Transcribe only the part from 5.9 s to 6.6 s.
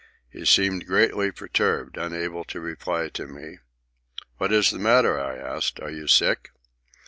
you sick?"